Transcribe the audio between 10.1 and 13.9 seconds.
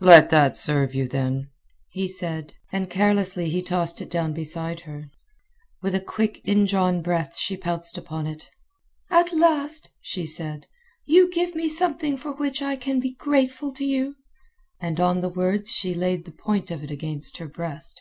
said, "you give me something for which I can be grateful to